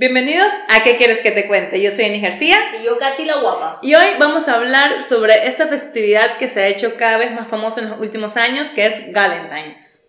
Bienvenidos 0.00 0.50
a 0.70 0.82
¿Qué 0.82 0.96
quieres 0.96 1.20
que 1.20 1.30
te 1.30 1.46
cuente? 1.46 1.78
Yo 1.78 1.90
soy 1.90 2.06
Ani 2.06 2.22
García. 2.22 2.56
Y 2.80 2.86
yo, 2.86 2.96
Katy 2.96 3.26
la 3.26 3.36
guapa. 3.42 3.80
Y 3.82 3.94
hoy 3.94 4.06
vamos 4.18 4.48
a 4.48 4.54
hablar 4.54 5.02
sobre 5.02 5.46
esta 5.46 5.66
festividad 5.66 6.38
que 6.38 6.48
se 6.48 6.62
ha 6.62 6.68
hecho 6.68 6.96
cada 6.96 7.18
vez 7.18 7.32
más 7.32 7.48
famosa 7.48 7.82
en 7.82 7.90
los 7.90 8.00
últimos 8.00 8.38
años, 8.38 8.70
que 8.70 8.86
es 8.86 9.12
Valentine's. 9.12 10.02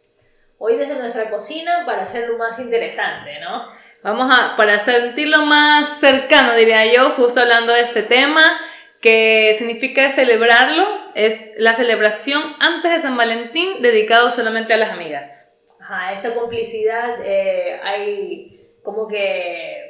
Hoy 0.59 0.77
desde 0.77 0.95
nuestra 0.95 1.29
cocina 1.29 1.83
para 1.85 2.03
hacerlo 2.03 2.37
más 2.37 2.57
interesante, 2.59 3.37
¿no? 3.41 3.67
Vamos 4.01 4.33
a, 4.33 4.55
para 4.55 4.79
sentirlo 4.79 5.45
más 5.45 5.99
cercano, 5.99 6.55
diría 6.55 6.85
yo, 6.85 7.09
justo 7.09 7.41
hablando 7.41 7.73
de 7.73 7.81
este 7.81 8.03
tema, 8.03 8.61
que 9.01 9.53
significa 9.57 10.09
celebrarlo, 10.09 10.87
es 11.15 11.51
la 11.57 11.73
celebración 11.73 12.41
antes 12.61 12.93
de 12.93 12.99
San 12.99 13.17
Valentín 13.17 13.81
dedicado 13.81 14.29
solamente 14.29 14.73
a 14.73 14.77
las 14.77 14.91
amigas. 14.91 15.61
Ajá, 15.81 16.13
esta 16.13 16.33
complicidad 16.33 17.17
eh, 17.25 17.81
hay 17.83 18.57
como 18.83 19.07
que 19.07 19.80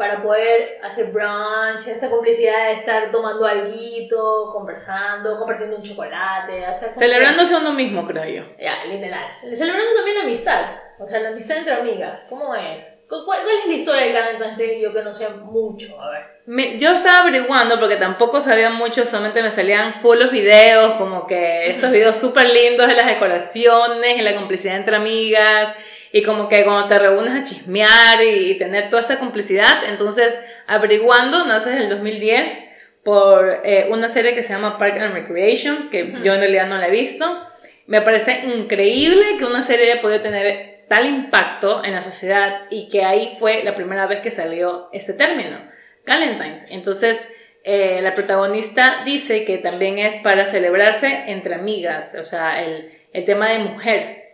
para 0.00 0.22
poder 0.22 0.80
hacer 0.82 1.12
brunch, 1.12 1.86
esta 1.86 2.08
complicidad 2.08 2.68
de 2.68 2.72
estar 2.76 3.12
tomando 3.12 3.44
algo, 3.44 4.50
conversando, 4.50 5.36
compartiendo 5.36 5.76
un 5.76 5.82
chocolate. 5.82 6.64
Celebrándose 6.90 7.54
a 7.54 7.58
uno 7.58 7.74
mismo, 7.74 8.06
creo 8.06 8.24
yo. 8.24 8.56
Ya, 8.58 8.82
literal. 8.86 9.26
Celebrando 9.52 9.94
también 9.94 10.16
la 10.16 10.22
amistad, 10.22 10.76
o 10.98 11.04
sea, 11.04 11.20
la 11.20 11.28
amistad 11.28 11.58
entre 11.58 11.74
amigas. 11.74 12.24
¿Cómo 12.30 12.54
es? 12.54 12.82
¿Cuál, 13.06 13.40
es 13.40 13.68
la 13.68 13.74
historia 13.74 14.02
del 14.04 14.14
Valentine's 14.14 14.80
Yo 14.80 14.94
que 14.94 15.02
no 15.02 15.12
sé 15.12 15.28
mucho, 15.28 16.00
a 16.00 16.10
ver. 16.10 16.78
yo 16.78 16.92
estaba 16.92 17.20
averiguando 17.20 17.78
porque 17.78 17.96
tampoco 17.96 18.40
sabía 18.40 18.70
mucho, 18.70 19.04
solamente 19.04 19.42
me 19.42 19.50
salían 19.50 19.92
full 19.92 20.16
los 20.18 20.30
videos, 20.30 20.94
como 20.94 21.26
que 21.26 21.66
estos 21.66 21.90
videos 21.90 22.16
súper 22.16 22.48
lindos 22.48 22.88
de 22.88 22.94
las 22.94 23.06
decoraciones 23.06 24.16
y 24.16 24.22
la 24.22 24.34
complicidad 24.34 24.76
entre 24.76 24.96
amigas 24.96 25.76
y 26.12 26.22
como 26.22 26.48
que 26.48 26.64
cuando 26.64 26.88
te 26.88 26.98
reúnes 26.98 27.34
a 27.34 27.42
chismear 27.42 28.22
y, 28.22 28.58
tener 28.58 28.90
toda 28.90 29.02
esta 29.02 29.18
complicidad, 29.18 29.84
entonces 29.88 30.44
averiguando, 30.66 31.44
naces 31.46 31.74
en 31.74 31.82
el 31.82 31.88
2010 31.88 32.58
por 33.04 33.60
eh, 33.64 33.88
una 33.90 34.08
serie 34.08 34.34
que 34.34 34.42
se 34.42 34.52
llama 34.52 34.78
Park 34.78 34.98
and 34.98 35.14
Recreation, 35.14 35.88
que 35.90 36.12
yo 36.22 36.34
en 36.34 36.40
realidad 36.40 36.66
no 36.66 36.78
la 36.78 36.88
he 36.88 36.90
visto. 36.90 37.46
Me 37.86 38.02
parece 38.02 38.44
increíble 38.44 39.36
que 39.38 39.44
una 39.44 39.62
serie 39.62 39.92
haya 39.92 40.02
podido 40.02 40.20
tener 40.20 40.84
tal 40.88 41.06
impacto 41.06 41.84
en 41.84 41.92
la 41.92 42.00
sociedad 42.00 42.62
y 42.70 42.88
que 42.88 43.04
ahí 43.04 43.36
fue 43.38 43.62
la 43.62 43.74
primera 43.74 44.06
vez 44.06 44.20
que 44.20 44.30
salió 44.30 44.88
este 44.92 45.12
término, 45.12 45.58
Valentine's. 46.06 46.70
Entonces, 46.72 47.32
eh, 47.62 48.00
la 48.02 48.14
protagonista 48.14 49.02
dice 49.04 49.44
que 49.44 49.58
también 49.58 49.98
es 49.98 50.16
para 50.16 50.46
celebrarse 50.46 51.24
entre 51.28 51.54
amigas, 51.54 52.16
o 52.20 52.24
sea, 52.24 52.62
el, 52.62 52.90
el 53.12 53.24
tema 53.24 53.50
de 53.50 53.58
mujer. 53.60 54.24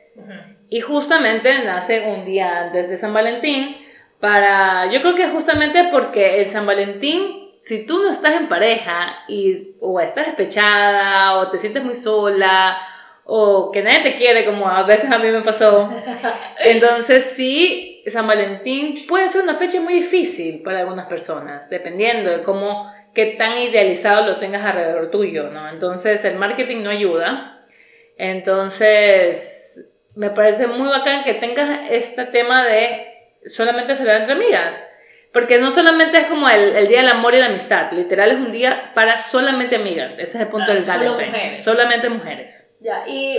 Y 0.69 0.81
justamente 0.81 1.65
nace 1.65 2.09
un 2.09 2.25
día 2.25 2.65
antes 2.65 2.89
de 2.89 2.97
San 2.97 3.13
Valentín 3.13 3.77
para, 4.21 4.91
yo 4.91 5.01
creo 5.01 5.15
que 5.15 5.29
justamente 5.29 5.89
porque 5.91 6.41
el 6.41 6.51
San 6.51 6.67
Valentín, 6.67 7.51
si 7.61 7.87
tú 7.87 8.03
no 8.03 8.11
estás 8.11 8.35
en 8.35 8.49
pareja 8.49 9.25
y 9.29 9.75
o 9.81 10.01
estás 10.01 10.27
despechada 10.27 11.39
o 11.39 11.51
te 11.51 11.59
sientes 11.59 11.85
muy 11.85 11.95
sola 11.95 12.79
o 13.25 13.71
que 13.71 13.83
nadie 13.83 14.01
te 14.01 14.15
quiere, 14.17 14.45
como 14.45 14.69
a 14.69 14.83
veces 14.85 15.11
a 15.11 15.19
mí 15.19 15.29
me 15.29 15.43
pasó, 15.43 15.93
entonces 16.65 17.25
sí, 17.25 18.03
San 18.07 18.27
Valentín 18.27 18.95
puede 19.09 19.29
ser 19.29 19.43
una 19.43 19.57
fecha 19.57 19.81
muy 19.81 19.95
difícil 19.95 20.63
para 20.63 20.81
algunas 20.81 21.07
personas, 21.07 21.69
dependiendo 21.69 22.31
de 22.31 22.43
cómo, 22.43 22.93
qué 23.15 23.35
tan 23.39 23.59
idealizado 23.59 24.27
lo 24.27 24.39
tengas 24.39 24.65
alrededor 24.65 25.11
tuyo, 25.11 25.51
¿no? 25.51 25.69
Entonces 25.69 26.25
el 26.25 26.37
marketing 26.37 26.83
no 26.83 26.91
ayuda. 26.91 27.53
Entonces, 28.17 29.66
me 30.17 30.31
parece 30.31 30.67
muy 30.67 30.89
bacán 30.89 31.23
que 31.23 31.35
tengas 31.35 31.91
este 31.91 32.25
tema 32.25 32.65
de 32.65 33.07
solamente 33.47 33.95
celebrar 33.95 34.23
entre 34.23 34.35
amigas. 34.35 34.83
Porque 35.33 35.59
no 35.59 35.71
solamente 35.71 36.17
es 36.17 36.27
como 36.29 36.49
el, 36.49 36.75
el, 36.75 36.89
día 36.89 37.03
del 37.03 37.11
amor 37.11 37.35
y 37.35 37.39
la 37.39 37.47
amistad, 37.47 37.93
literal 37.93 38.31
es 38.31 38.39
un 38.39 38.51
día 38.51 38.93
para 38.95 39.19
solamente 39.19 39.77
amigas. 39.77 40.15
Ese 40.15 40.23
es 40.23 40.35
el 40.37 40.49
punto 40.49 40.73
del 40.73 40.83
Solo 40.83 41.13
mujeres. 41.13 41.63
Solamente 41.63 42.09
mujeres. 42.09 42.75
Ya, 42.81 43.07
y 43.07 43.37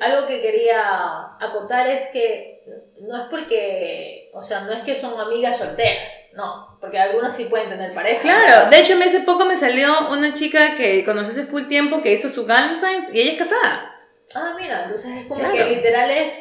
algo 0.00 0.26
que 0.28 0.40
quería 0.40 1.36
acotar 1.40 1.88
es 1.88 2.06
que 2.12 2.62
no 3.00 3.16
es 3.16 3.28
porque, 3.30 4.30
o 4.32 4.40
sea, 4.40 4.60
no 4.60 4.72
es 4.72 4.84
que 4.84 4.94
son 4.94 5.20
amigas 5.20 5.58
solteras, 5.58 6.12
no, 6.34 6.78
porque 6.80 7.00
algunas 7.00 7.34
sí 7.34 7.46
pueden 7.46 7.70
tener 7.70 7.92
pareja. 7.92 8.20
Claro, 8.20 8.70
de 8.70 8.78
hecho, 8.78 8.94
hace 9.04 9.20
poco 9.20 9.44
me 9.44 9.56
salió 9.56 10.10
una 10.10 10.34
chica 10.34 10.76
que 10.76 11.04
conocí 11.04 11.30
hace 11.30 11.44
full 11.44 11.66
tiempo 11.66 12.00
que 12.02 12.12
hizo 12.12 12.28
su 12.28 12.46
Valentine's 12.46 13.12
y 13.12 13.22
ella 13.22 13.32
es 13.32 13.38
casada. 13.38 13.97
Ah, 14.34 14.54
mira, 14.58 14.84
entonces 14.84 15.10
es 15.16 15.26
como 15.26 15.50
que 15.50 15.64
literal 15.64 16.10
es, 16.10 16.32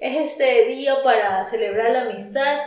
es 0.00 0.32
este 0.32 0.66
día 0.66 1.02
para 1.02 1.44
celebrar 1.44 1.90
la 1.90 2.02
amistad, 2.02 2.58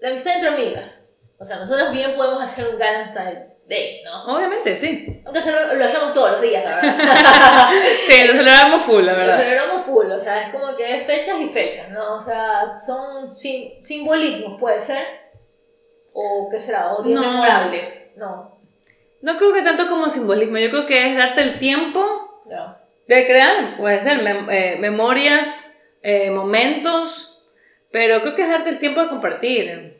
la 0.00 0.08
amistad 0.10 0.36
entre 0.36 0.48
amigas. 0.48 1.00
O 1.38 1.44
sea, 1.44 1.56
nosotros 1.56 1.92
bien 1.92 2.16
podemos 2.16 2.42
hacer 2.42 2.68
un 2.68 2.78
Valentine's 2.78 3.50
Day, 3.68 4.02
¿no? 4.04 4.36
Obviamente, 4.36 4.74
sí. 4.76 5.22
Aunque 5.24 5.40
lo 5.76 5.84
hacemos 5.84 6.12
todos 6.12 6.32
los 6.32 6.42
días, 6.42 6.64
la 6.64 6.76
verdad. 6.76 7.68
sí, 8.06 8.26
lo 8.26 8.32
celebramos 8.34 8.86
full, 8.86 9.04
la 9.04 9.14
verdad. 9.14 9.38
Lo 9.38 9.44
celebramos 9.44 9.86
full, 9.86 10.10
o 10.10 10.18
sea, 10.18 10.42
es 10.42 10.48
como 10.50 10.76
que 10.76 10.96
es 10.96 11.06
fechas 11.06 11.40
y 11.40 11.48
fechas, 11.48 11.90
¿no? 11.90 12.16
O 12.16 12.20
sea, 12.20 12.72
son 12.74 13.32
simbolismos, 13.32 14.60
puede 14.60 14.82
ser. 14.82 15.24
O 16.12 16.48
qué 16.50 16.60
será, 16.60 16.94
o 16.94 17.02
días 17.02 17.20
memorables, 17.20 18.06
no. 18.16 18.58
No 19.20 19.36
creo 19.36 19.52
que 19.52 19.62
tanto 19.62 19.88
como 19.88 20.08
simbolismo, 20.08 20.58
yo 20.58 20.70
creo 20.70 20.86
que 20.86 21.10
es 21.10 21.16
darte 21.16 21.42
el 21.42 21.58
tiempo. 21.58 22.42
No 22.46 22.83
de 23.06 23.26
crear, 23.26 23.76
puede 23.76 24.00
ser, 24.00 24.20
eh, 24.50 24.76
memorias, 24.80 25.72
eh, 26.02 26.30
momentos, 26.30 27.46
pero 27.90 28.20
creo 28.22 28.34
que 28.34 28.42
es 28.42 28.48
darte 28.48 28.70
el 28.70 28.78
tiempo 28.78 29.02
de 29.02 29.08
compartir, 29.08 29.96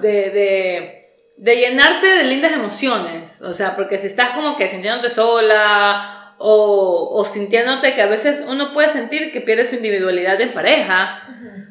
de, 0.00 0.08
de, 0.08 1.12
de, 1.36 1.56
llenarte 1.56 2.06
de 2.06 2.24
lindas 2.24 2.52
emociones, 2.52 3.42
o 3.42 3.52
sea, 3.52 3.74
porque 3.74 3.98
si 3.98 4.06
estás 4.06 4.30
como 4.30 4.56
que 4.56 4.68
sintiéndote 4.68 5.08
sola 5.08 6.34
o, 6.38 7.10
o 7.12 7.24
sintiéndote 7.24 7.94
que 7.94 8.02
a 8.02 8.06
veces 8.06 8.44
uno 8.48 8.72
puede 8.72 8.88
sentir 8.88 9.32
que 9.32 9.40
pierde 9.40 9.64
su 9.64 9.76
individualidad 9.76 10.40
en 10.40 10.50
pareja, 10.50 11.22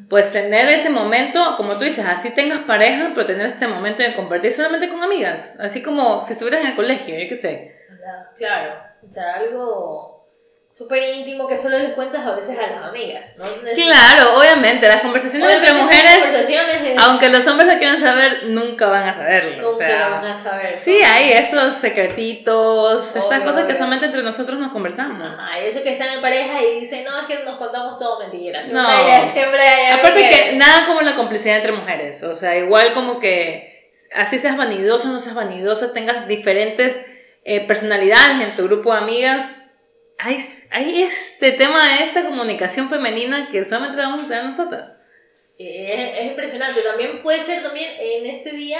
pues 0.08 0.32
tener 0.32 0.68
ese 0.68 0.90
momento, 0.90 1.54
como 1.56 1.70
tú 1.76 1.84
dices, 1.84 2.04
así 2.06 2.34
tengas 2.34 2.60
pareja, 2.60 3.12
pero 3.14 3.26
tener 3.26 3.46
este 3.46 3.66
momento 3.66 4.02
de 4.02 4.14
compartir 4.14 4.52
solamente 4.52 4.88
con 4.88 5.02
amigas, 5.02 5.58
así 5.60 5.82
como 5.82 6.20
si 6.20 6.32
estuvieras 6.32 6.62
en 6.62 6.68
el 6.68 6.76
colegio, 6.76 7.18
yo 7.18 7.28
qué 7.28 7.36
sé. 7.36 7.76
Claro, 8.36 8.74
o 9.06 9.10
sea, 9.10 9.34
algo 9.34 10.15
súper 10.76 11.02
íntimo 11.14 11.48
que 11.48 11.56
solo 11.56 11.78
les 11.78 11.94
cuentas 11.94 12.26
a 12.26 12.34
veces 12.34 12.58
a 12.58 12.66
las 12.66 12.84
amigas, 12.84 13.24
¿no? 13.38 13.44
Claro, 13.74 14.38
obviamente, 14.38 14.86
las 14.86 15.00
conversaciones 15.00 15.54
entre 15.54 15.72
mujeres, 15.72 16.50
aunque 16.98 17.30
los 17.30 17.46
hombres 17.46 17.72
lo 17.72 17.78
quieran 17.78 17.98
saber, 17.98 18.48
nunca 18.48 18.86
van 18.88 19.08
a 19.08 19.14
saberlo. 19.14 19.72
Nunca 19.72 20.08
van 20.10 20.26
a 20.26 20.36
saber. 20.36 20.74
Sí, 20.76 20.98
hay 21.02 21.32
esos 21.32 21.74
secretitos, 21.76 23.16
estas 23.16 23.42
cosas 23.42 23.66
que 23.66 23.74
solamente 23.74 24.06
entre 24.06 24.22
nosotros 24.22 24.58
nos 24.58 24.70
conversamos. 24.70 25.38
Ah, 25.40 25.58
eso 25.60 25.82
que 25.82 25.94
están 25.94 26.12
en 26.12 26.20
pareja 26.20 26.62
y 26.62 26.80
dicen, 26.80 27.04
no, 27.04 27.20
es 27.20 27.26
que 27.26 27.42
nos 27.42 27.56
contamos 27.56 27.98
todo 27.98 28.18
mentiras. 28.18 28.70
No. 28.70 28.86
Hay, 28.86 29.26
siempre 29.28 29.62
hay 29.62 29.98
Aparte 29.98 30.28
que... 30.28 30.56
nada 30.56 30.84
como 30.84 31.00
la 31.00 31.16
complicidad 31.16 31.56
entre 31.56 31.72
mujeres, 31.72 32.22
o 32.22 32.36
sea, 32.36 32.54
igual 32.54 32.92
como 32.92 33.18
que 33.18 33.88
así 34.14 34.38
seas 34.38 34.58
vanidosa, 34.58 35.08
no 35.08 35.20
seas 35.20 35.34
vanidosa, 35.34 35.94
tengas 35.94 36.28
diferentes 36.28 37.00
eh, 37.44 37.66
personalidades 37.66 38.42
en 38.42 38.56
tu 38.56 38.64
grupo 38.64 38.92
de 38.92 38.98
amigas, 38.98 39.65
hay, 40.18 40.38
hay 40.70 41.02
este 41.02 41.52
tema 41.52 41.96
de 41.96 42.04
esta 42.04 42.24
comunicación 42.24 42.88
femenina 42.88 43.48
que 43.50 43.64
solamente 43.64 43.96
vamos 43.96 44.22
a 44.22 44.24
hacer 44.24 44.44
nosotras. 44.44 45.00
Es, 45.58 45.90
es, 45.90 46.26
impresionante. 46.26 46.80
También 46.82 47.22
puede 47.22 47.40
ser 47.40 47.62
también 47.62 47.90
en 47.98 48.26
este 48.26 48.52
día 48.52 48.78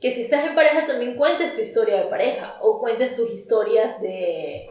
que 0.00 0.10
si 0.10 0.22
estás 0.22 0.44
en 0.44 0.54
pareja 0.54 0.86
también 0.86 1.16
cuentes 1.16 1.54
tu 1.54 1.60
historia 1.60 1.96
de 1.96 2.04
pareja 2.04 2.58
o 2.60 2.78
cuentes 2.78 3.14
tus 3.14 3.30
historias 3.30 4.00
de, 4.02 4.70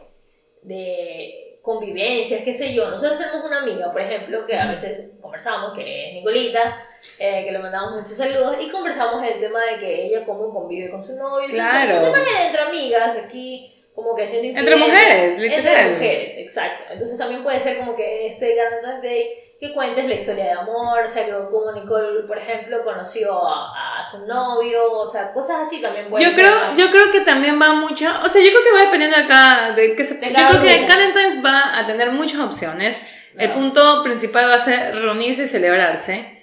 de 0.61 1.59
convivencias, 1.61 2.43
qué 2.43 2.53
sé 2.53 2.73
yo. 2.73 2.89
Nosotros 2.89 3.19
tenemos 3.19 3.43
una 3.43 3.61
amiga, 3.61 3.91
por 3.91 4.01
ejemplo, 4.01 4.45
que 4.45 4.55
a 4.55 4.69
veces 4.69 5.09
conversamos, 5.19 5.75
que 5.75 6.09
es 6.09 6.13
Nicolita, 6.13 6.85
eh, 7.17 7.43
que 7.43 7.51
le 7.51 7.59
mandamos 7.59 7.99
muchos 7.99 8.15
saludos 8.15 8.57
y 8.59 8.69
conversamos 8.69 9.23
el 9.27 9.39
tema 9.39 9.59
de 9.65 9.79
que 9.79 10.05
ella 10.05 10.25
cómo 10.25 10.53
convive 10.53 10.91
con 10.91 11.03
su 11.03 11.15
novio. 11.15 11.49
Claro. 11.49 11.89
Es 11.89 11.97
un 11.97 12.05
tema 12.05 12.19
de 12.19 12.45
entre 12.47 12.61
amigas, 12.61 13.17
aquí 13.17 13.83
como 13.95 14.15
que 14.15 14.27
siendo 14.27 14.59
Entre 14.59 14.75
mujeres, 14.75 15.39
literal. 15.39 15.65
Entre 15.67 15.93
mujeres, 15.93 16.37
exacto. 16.37 16.83
Entonces 16.91 17.17
también 17.17 17.41
puede 17.43 17.59
ser 17.61 17.77
como 17.77 17.95
que 17.95 18.27
este 18.27 18.55
Valentine's 18.55 19.01
Day 19.01 19.45
que 19.59 19.73
cuentes 19.73 20.05
la 20.05 20.15
historia 20.15 20.43
de 20.43 20.51
amor, 20.51 20.99
o 21.05 21.07
sea, 21.07 21.25
que 21.25 21.31
como 21.31 21.71
Nicole, 21.71 22.27
por 22.27 22.37
ejemplo, 22.37 22.83
conoció 22.83 23.39
a, 23.47 24.05
su 24.05 24.27
novio, 24.27 24.91
o 24.91 25.07
sea, 25.07 25.31
cosas 25.31 25.61
así 25.63 25.81
también 25.81 26.05
pueden 26.07 26.29
yo 26.29 26.35
Creo, 26.35 26.75
yo 26.75 26.91
creo 26.91 27.09
que 27.09 27.21
también 27.21 27.59
va 27.59 27.73
mucho, 27.73 28.05
o 28.23 28.27
sea, 28.27 28.43
yo 28.43 28.49
creo 28.49 28.63
que 28.63 28.73
va 28.73 28.83
dependiendo 28.83 29.17
de 29.17 29.25
cada, 29.25 29.71
de 29.71 29.95
que 29.95 30.03
se, 30.03 30.15
yo 30.15 30.49
creo 30.49 30.61
que 30.61 30.85
Valentine's 30.85 31.43
va 31.43 31.79
a 31.79 31.87
tener 31.87 32.11
muchas 32.11 32.41
opciones. 32.41 33.01
El 33.37 33.49
punto 33.49 34.01
principal 34.03 34.49
va 34.49 34.55
a 34.55 34.59
ser 34.59 34.95
reunirse 34.95 35.43
y 35.43 35.47
celebrarse. 35.47 36.34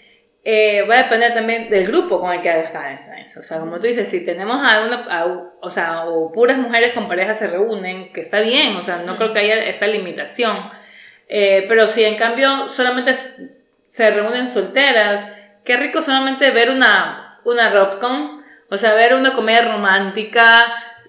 Eh, 0.44 0.83
va 0.91 0.97
a 0.97 1.03
depender 1.05 1.35
también 1.35 1.71
del 1.71 1.87
grupo 1.87 2.21
con 2.21 2.33
el 2.33 2.43
que 2.43 2.50
hagas 2.50 2.73
Valentine's. 2.73 3.37
O 3.37 3.43
sea, 3.43 3.61
como 3.61 3.79
tú 3.79 3.87
dices, 3.87 4.09
si 4.09 4.25
tenemos 4.25 4.56
a 4.61 4.85
una, 4.85 5.25
o 5.61 5.71
sea, 5.71 6.05
o 6.06 6.33
puras 6.33 6.59
mujeres 6.59 6.94
con 6.94 7.06
pareja 7.06 7.33
se 7.33 7.47
reúnen, 7.47 8.12
que 8.12 8.23
está 8.23 8.41
bien, 8.41 8.77
o 8.77 8.83
sea, 8.83 8.99
no 8.99 9.17
creo 9.17 9.33
que 9.33 9.39
haya 9.39 9.65
esta 9.65 9.87
limitación. 9.87 10.71
Eh, 11.29 11.65
pero 11.69 11.87
si 11.87 12.05
en 12.05 12.17
cambio 12.17 12.69
solamente 12.69 13.15
se 13.87 14.11
reúnen 14.11 14.49
solteras, 14.49 15.33
qué 15.65 15.77
rico 15.77 16.03
solamente 16.03 16.50
ver 16.50 16.71
una, 16.71 17.38
una 17.45 17.71
rom 17.71 18.43
o 18.69 18.77
sea, 18.77 18.95
ver 18.95 19.15
una 19.15 19.35
comedia 19.35 19.71
romántica, 19.71 20.65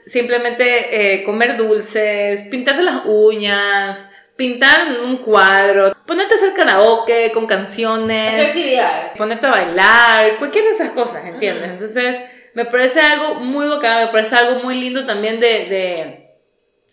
simplemente 0.05 1.13
eh, 1.15 1.23
comer 1.23 1.57
dulces, 1.57 2.47
pintarse 2.51 2.83
las 2.83 3.05
uñas, 3.05 4.09
pintar 4.43 4.99
un 5.01 5.17
cuadro, 5.17 5.95
ponerte 6.05 6.33
a 6.33 6.37
hacer 6.37 6.53
karaoke 6.53 7.31
con 7.31 7.47
canciones, 7.47 8.33
hacer 8.33 8.47
actividades, 8.47 9.17
ponerte 9.17 9.47
a 9.47 9.51
bailar, 9.51 10.37
cualquiera 10.37 10.67
de 10.67 10.73
esas 10.73 10.91
cosas, 10.91 11.25
¿entiendes? 11.25 11.71
Entonces, 11.71 12.21
me 12.53 12.65
parece 12.65 12.99
algo 12.99 13.35
muy 13.35 13.67
bacán, 13.67 14.05
me 14.05 14.11
parece 14.11 14.35
algo 14.35 14.61
muy 14.61 14.75
lindo 14.75 15.05
también 15.05 15.39
de, 15.39 15.47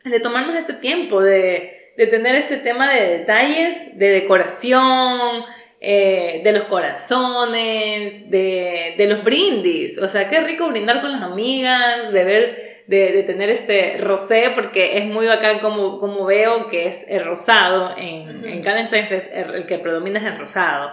de, 0.05 0.11
de 0.11 0.21
tomarnos 0.21 0.55
este 0.55 0.75
tiempo, 0.75 1.21
de, 1.21 1.93
de, 1.97 2.07
tener 2.07 2.37
este 2.37 2.59
tema 2.59 2.89
de 2.89 3.19
detalles, 3.19 3.99
de 3.99 4.11
decoración, 4.11 5.45
eh, 5.81 6.43
de 6.45 6.53
los 6.53 6.65
corazones, 6.65 8.31
de, 8.31 8.95
de 8.97 9.07
los 9.09 9.25
brindis. 9.25 9.99
O 9.99 10.09
sea, 10.09 10.29
qué 10.29 10.39
rico 10.39 10.69
brindar 10.69 11.01
con 11.01 11.11
las 11.11 11.23
amigas, 11.23 12.13
de 12.13 12.25
ver 12.25 12.70
de, 12.91 13.13
de, 13.13 13.23
tener 13.23 13.51
este 13.51 13.99
rosé, 13.99 14.51
porque 14.53 14.99
es 14.99 15.07
muy 15.07 15.27
bacán 15.27 15.61
como, 15.61 16.01
como 16.01 16.27
veo 16.27 16.69
que 16.69 16.89
es 16.89 17.07
el 17.09 17.25
rosado, 17.25 17.95
en, 17.97 18.45
en 18.45 18.63
cada 18.63 18.81
es 18.81 19.31
el, 19.33 19.65
que 19.67 19.79
predomina 19.79 20.19
es 20.19 20.25
el 20.25 20.37
rosado. 20.37 20.91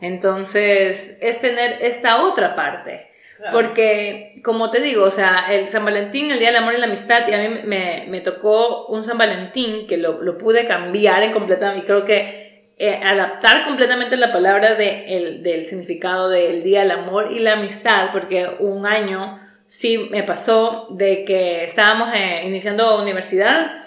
Entonces, 0.00 1.16
es 1.22 1.40
tener 1.40 1.82
esta 1.82 2.22
otra 2.22 2.54
parte. 2.54 3.08
Porque, 3.52 4.40
como 4.44 4.70
te 4.70 4.80
digo, 4.80 5.04
o 5.04 5.10
sea, 5.10 5.46
el 5.50 5.68
San 5.68 5.84
Valentín, 5.84 6.30
el 6.30 6.40
Día 6.40 6.48
del 6.48 6.56
Amor 6.56 6.74
y 6.74 6.78
la 6.78 6.86
Amistad, 6.86 7.26
y 7.28 7.32
a 7.32 7.38
mí 7.38 7.60
me, 7.64 8.04
me 8.08 8.20
tocó 8.20 8.86
un 8.86 9.02
San 9.04 9.16
Valentín 9.16 9.86
que 9.86 9.96
lo, 9.96 10.20
lo 10.20 10.36
pude 10.36 10.66
cambiar 10.66 11.22
en 11.22 11.32
completamente, 11.32 11.84
y 11.84 11.86
creo 11.86 12.04
que 12.04 12.74
eh, 12.76 13.00
adaptar 13.02 13.64
completamente 13.64 14.16
la 14.16 14.32
palabra 14.32 14.74
de, 14.74 15.16
el, 15.16 15.42
del 15.42 15.66
significado 15.66 16.28
del 16.28 16.62
Día 16.62 16.80
del 16.80 16.90
Amor 16.90 17.32
y 17.32 17.38
la 17.38 17.54
Amistad, 17.54 18.10
porque 18.12 18.48
un 18.58 18.86
año 18.86 19.40
sí 19.68 20.08
me 20.10 20.22
pasó 20.24 20.88
de 20.90 21.24
que 21.24 21.64
estábamos 21.64 22.08
eh, 22.14 22.42
iniciando 22.44 23.00
universidad 23.00 23.84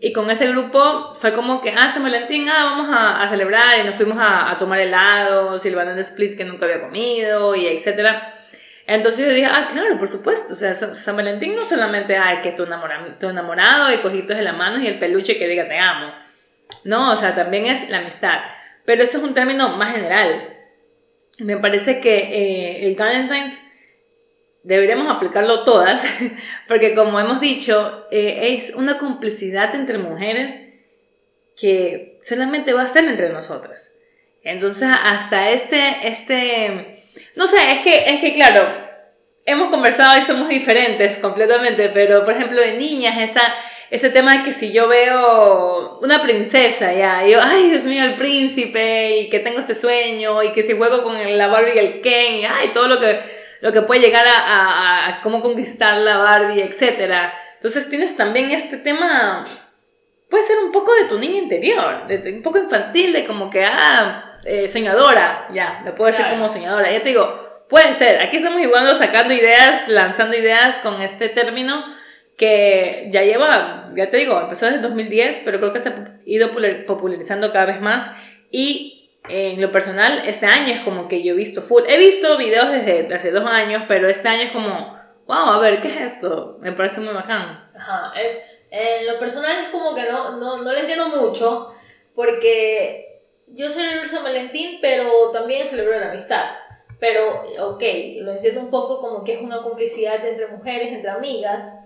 y 0.00 0.12
con 0.12 0.30
ese 0.30 0.46
grupo 0.48 1.14
fue 1.14 1.32
como 1.32 1.60
que, 1.60 1.70
ah, 1.70 1.88
San 1.88 2.02
Valentín, 2.02 2.48
ah, 2.48 2.64
vamos 2.64 2.88
a, 2.94 3.22
a 3.22 3.30
celebrar 3.30 3.78
y 3.80 3.84
nos 3.84 3.94
fuimos 3.94 4.18
a, 4.18 4.50
a 4.50 4.58
tomar 4.58 4.80
el 4.80 4.90
banana 4.90 6.00
split 6.02 6.36
que 6.36 6.44
nunca 6.44 6.66
había 6.66 6.80
comido 6.80 7.54
y 7.54 7.66
etcétera. 7.66 8.34
Entonces 8.86 9.24
yo 9.24 9.32
dije, 9.32 9.46
ah, 9.46 9.68
claro, 9.70 9.98
por 9.98 10.08
supuesto, 10.08 10.52
o 10.52 10.56
sea, 10.56 10.74
San 10.74 11.16
Valentín 11.16 11.54
no 11.54 11.62
solamente 11.62 12.16
hay 12.16 12.42
que 12.42 12.52
tu 12.52 12.64
enamorado, 12.64 13.06
tu 13.20 13.28
enamorado 13.28 13.92
y 13.92 13.98
cojitos 13.98 14.36
de 14.36 14.42
la 14.42 14.52
mano 14.52 14.82
y 14.82 14.88
el 14.88 14.98
peluche 14.98 15.38
que 15.38 15.48
diga 15.48 15.68
te 15.68 15.78
amo, 15.78 16.12
no, 16.84 17.12
o 17.12 17.16
sea, 17.16 17.34
también 17.34 17.66
es 17.66 17.88
la 17.88 17.98
amistad, 17.98 18.40
pero 18.84 19.02
eso 19.04 19.18
es 19.18 19.24
un 19.24 19.34
término 19.34 19.76
más 19.76 19.94
general. 19.94 20.48
Me 21.38 21.56
parece 21.56 22.00
que 22.00 22.16
eh, 22.18 22.86
el 22.86 22.96
Valentine's 22.96 23.58
deberíamos 24.62 25.14
aplicarlo 25.14 25.64
todas, 25.64 26.04
porque 26.68 26.94
como 26.94 27.18
hemos 27.20 27.40
dicho, 27.40 28.06
eh, 28.10 28.54
es 28.56 28.74
una 28.74 28.98
complicidad 28.98 29.74
entre 29.74 29.98
mujeres 29.98 30.54
que 31.58 32.18
solamente 32.22 32.72
va 32.72 32.82
a 32.82 32.88
ser 32.88 33.04
entre 33.04 33.30
nosotras. 33.30 33.92
Entonces, 34.42 34.88
hasta 35.04 35.50
este, 35.50 35.80
este, 36.04 37.04
no 37.36 37.46
sé, 37.46 37.72
es 37.72 37.80
que, 37.80 38.10
es 38.10 38.20
que 38.20 38.32
claro, 38.32 38.66
hemos 39.44 39.70
conversado 39.70 40.18
y 40.18 40.22
somos 40.22 40.48
diferentes 40.48 41.18
completamente, 41.18 41.90
pero 41.90 42.24
por 42.24 42.34
ejemplo, 42.34 42.60
de 42.60 42.76
niñas, 42.76 43.18
esta, 43.20 43.54
ese 43.90 44.10
tema 44.10 44.38
de 44.38 44.42
que 44.44 44.52
si 44.52 44.72
yo 44.72 44.88
veo 44.88 46.00
una 46.00 46.22
princesa, 46.22 46.92
ya, 46.92 47.24
yo, 47.26 47.40
ay, 47.40 47.70
Dios 47.70 47.84
mío, 47.84 48.04
el 48.04 48.14
príncipe, 48.14 49.18
y 49.18 49.30
que 49.30 49.38
tengo 49.38 49.60
este 49.60 49.74
sueño, 49.74 50.42
y 50.42 50.52
que 50.52 50.62
si 50.62 50.72
juego 50.72 51.02
con 51.04 51.38
la 51.38 51.46
Barbie 51.48 51.74
y 51.76 51.78
el 51.78 52.00
Ken, 52.00 52.34
y 52.36 52.44
ay, 52.44 52.70
todo 52.74 52.88
lo 52.88 52.98
que 52.98 53.41
lo 53.62 53.72
que 53.72 53.82
puede 53.82 54.00
llegar 54.00 54.26
a, 54.26 55.06
a, 55.06 55.22
cómo 55.22 55.40
conquistar 55.40 55.96
la 55.98 56.18
Barbie, 56.18 56.62
etc. 56.62 57.32
Entonces 57.54 57.88
tienes 57.88 58.16
también 58.16 58.50
este 58.50 58.76
tema, 58.76 59.44
puede 60.28 60.42
ser 60.42 60.58
un 60.64 60.72
poco 60.72 60.92
de 60.94 61.04
tu 61.04 61.16
niña 61.16 61.38
interior, 61.38 62.08
de, 62.08 62.32
un 62.32 62.42
poco 62.42 62.58
infantil, 62.58 63.12
de 63.12 63.24
como 63.24 63.50
que, 63.50 63.64
ah, 63.64 64.40
eh, 64.44 64.66
soñadora, 64.66 65.46
ya, 65.54 65.80
lo 65.84 65.94
puedo 65.94 66.10
decir 66.10 66.26
como 66.28 66.48
soñadora. 66.48 66.90
Ya 66.90 67.04
te 67.04 67.10
digo, 67.10 67.64
puede 67.68 67.94
ser, 67.94 68.20
aquí 68.20 68.38
estamos 68.38 68.60
igual 68.60 68.96
sacando 68.96 69.32
ideas, 69.32 69.86
lanzando 69.86 70.36
ideas 70.36 70.78
con 70.78 71.00
este 71.00 71.28
término 71.28 71.84
que 72.36 73.10
ya 73.12 73.22
lleva, 73.22 73.92
ya 73.94 74.10
te 74.10 74.16
digo, 74.16 74.40
empezó 74.40 74.66
desde 74.66 74.78
el 74.78 74.82
2010, 74.82 75.42
pero 75.44 75.60
creo 75.60 75.72
que 75.72 75.78
se 75.78 75.90
ha 75.90 76.18
ido 76.26 76.50
popularizando 76.84 77.52
cada 77.52 77.66
vez 77.66 77.80
más 77.80 78.10
y 78.50 79.01
en 79.28 79.60
lo 79.60 79.70
personal, 79.70 80.22
este 80.26 80.46
año 80.46 80.72
es 80.74 80.80
como 80.80 81.08
que 81.08 81.22
yo 81.22 81.32
he 81.32 81.36
visto 81.36 81.62
full. 81.62 81.84
He 81.86 81.98
visto 81.98 82.36
videos 82.36 82.70
desde 82.70 83.12
hace 83.14 83.30
dos 83.30 83.44
años, 83.46 83.84
pero 83.86 84.08
este 84.08 84.28
año 84.28 84.42
es 84.42 84.52
como, 84.52 84.98
wow, 85.26 85.36
a 85.36 85.58
ver, 85.60 85.80
¿qué 85.80 85.88
es 85.88 86.14
esto? 86.14 86.58
Me 86.60 86.72
parece 86.72 87.00
muy 87.00 87.14
bacán. 87.14 87.70
Ajá. 87.76 88.12
En, 88.70 89.06
lo 89.06 89.18
personal 89.18 89.64
es 89.64 89.68
como 89.68 89.94
que 89.94 90.10
no, 90.10 90.38
no, 90.38 90.56
no 90.62 90.72
lo 90.72 90.78
entiendo 90.78 91.08
mucho, 91.08 91.74
porque 92.14 93.20
yo 93.48 93.68
celebro 93.68 94.08
San 94.08 94.24
Valentín, 94.24 94.78
pero 94.80 95.30
también 95.30 95.66
celebro 95.66 95.98
la 95.98 96.10
amistad. 96.10 96.46
Pero, 96.98 97.42
ok, 97.60 97.82
lo 98.20 98.32
entiendo 98.32 98.60
un 98.60 98.70
poco 98.70 99.00
como 99.00 99.24
que 99.24 99.34
es 99.34 99.42
una 99.42 99.62
complicidad 99.62 100.24
entre 100.24 100.46
mujeres, 100.46 100.92
entre 100.92 101.10
amigas, 101.10 101.81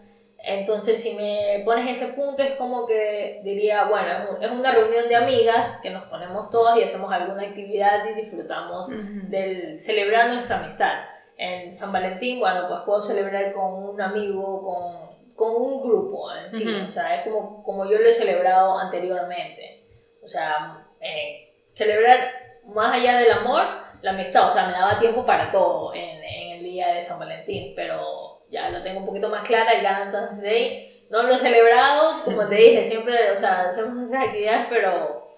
entonces, 0.49 1.03
si 1.03 1.17
me 1.17 1.63
pones 1.65 1.91
ese 1.91 2.15
punto, 2.15 2.41
es 2.41 2.53
como 2.53 2.87
que 2.87 3.41
diría, 3.43 3.87
bueno, 3.87 4.07
es 4.41 4.49
una 4.49 4.71
reunión 4.71 5.09
de 5.09 5.17
amigas 5.17 5.81
que 5.83 5.91
nos 5.91 6.05
ponemos 6.05 6.53
todas 6.53 6.79
y 6.79 6.85
hacemos 6.85 7.13
alguna 7.13 7.43
actividad 7.43 8.09
y 8.09 8.15
disfrutamos 8.15 8.89
del 9.29 9.81
celebrar 9.83 10.33
nuestra 10.33 10.61
amistad. 10.61 10.93
En 11.37 11.77
San 11.77 11.91
Valentín, 11.91 12.39
bueno, 12.39 12.69
pues 12.69 12.81
puedo 12.87 13.01
celebrar 13.01 13.53
con 13.53 13.91
un 13.91 14.01
amigo, 14.01 14.63
con, 14.63 15.35
con 15.35 15.61
un 15.61 15.83
grupo 15.83 16.33
en 16.33 16.53
sí. 16.53 16.73
O 16.87 16.89
sea, 16.89 17.17
es 17.17 17.25
como, 17.25 17.65
como 17.65 17.91
yo 17.91 17.99
lo 17.99 18.07
he 18.07 18.13
celebrado 18.13 18.79
anteriormente. 18.79 19.85
O 20.23 20.29
sea, 20.29 20.87
eh, 21.01 21.57
celebrar 21.75 22.21
más 22.67 22.93
allá 22.93 23.19
del 23.19 23.33
amor, 23.33 23.65
la 24.01 24.13
amistad. 24.13 24.47
O 24.47 24.51
sea, 24.51 24.69
me 24.69 24.75
daba 24.75 25.01
tiempo 25.01 25.27
para 25.27 25.51
todo 25.51 25.93
en, 25.93 26.23
en 26.23 26.57
el 26.59 26.63
día 26.63 26.95
de 26.95 27.03
San 27.03 27.19
Valentín, 27.19 27.73
pero 27.75 28.36
ya 28.51 28.71
lo 28.71 28.83
tengo 28.83 29.01
un 29.01 29.07
poquito 29.07 29.29
más 29.29 29.47
clara, 29.47 29.73
el 29.73 29.83
Valentine's 29.83 30.43
Day. 30.43 31.05
No 31.11 31.23
lo 31.23 31.35
he 31.35 31.39
celebrado, 31.39 32.25
como 32.25 32.49
te 32.49 32.57
dije, 32.57 32.83
siempre, 32.83 33.31
o 33.31 33.37
sea, 33.37 33.63
hacemos 33.63 33.99
nuestras 33.99 34.25
actividades, 34.25 34.67
pero, 34.69 35.37